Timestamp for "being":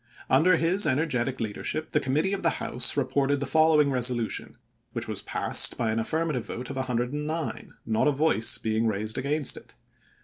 8.57-8.87